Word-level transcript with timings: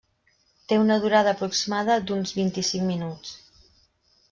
Té 0.71 0.79
una 0.83 0.97
durada 1.03 1.33
aproximada 1.35 1.99
d'uns 2.07 2.33
vint-i-cinc 2.41 2.87
minuts. 2.91 3.39